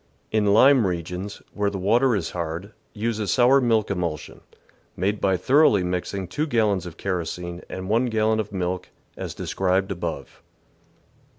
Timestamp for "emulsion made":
3.91-5.21